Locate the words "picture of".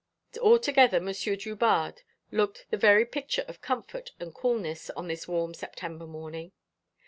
3.05-3.61